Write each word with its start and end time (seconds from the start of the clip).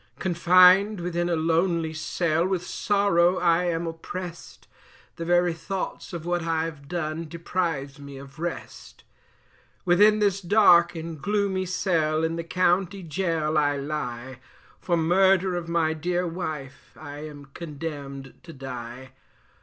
Confined 0.17 0.99
within 0.99 1.29
a 1.29 1.35
lonely 1.35 1.93
cell, 1.93 2.43
with 2.47 2.65
sorrow 2.65 3.37
I 3.37 3.65
am 3.65 3.85
opprest, 3.87 4.67
The 5.17 5.25
very 5.25 5.53
thoughts 5.53 6.11
of 6.11 6.25
what 6.25 6.41
I've 6.41 6.87
done 6.87 7.25
deprives 7.27 7.99
me 7.99 8.17
of 8.17 8.39
rest; 8.39 9.03
"Within 9.85 10.17
this 10.17 10.41
dark 10.41 10.95
and 10.95 11.21
gloomy 11.21 11.67
cell 11.67 12.23
in 12.23 12.35
the 12.35 12.43
county 12.43 13.03
Gaol 13.03 13.59
I 13.59 13.77
lie, 13.77 14.39
For 14.79 14.97
murder 14.97 15.55
of 15.55 15.69
my 15.69 15.93
dear 15.93 16.25
wife 16.25 16.97
I 16.99 17.19
am 17.27 17.45
condemned 17.53 18.33
to 18.41 18.53
die. 18.53 19.11